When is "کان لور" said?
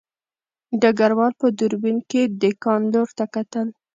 2.63-3.07